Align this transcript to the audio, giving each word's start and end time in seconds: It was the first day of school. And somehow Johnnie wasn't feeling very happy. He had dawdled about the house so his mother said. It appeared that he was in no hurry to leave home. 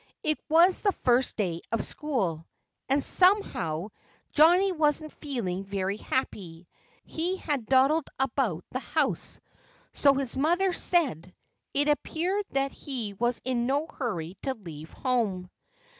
It 0.23 0.39
was 0.49 0.81
the 0.81 0.93
first 0.93 1.37
day 1.37 1.61
of 1.71 1.83
school. 1.85 2.47
And 2.89 3.03
somehow 3.03 3.89
Johnnie 4.31 4.71
wasn't 4.71 5.13
feeling 5.13 5.63
very 5.63 5.97
happy. 5.97 6.67
He 7.03 7.37
had 7.37 7.67
dawdled 7.67 8.07
about 8.19 8.65
the 8.71 8.79
house 8.79 9.39
so 9.93 10.15
his 10.15 10.35
mother 10.35 10.73
said. 10.73 11.35
It 11.75 11.87
appeared 11.87 12.47
that 12.49 12.71
he 12.71 13.13
was 13.13 13.41
in 13.45 13.67
no 13.67 13.85
hurry 13.85 14.37
to 14.41 14.55
leave 14.55 14.89
home. 14.91 15.51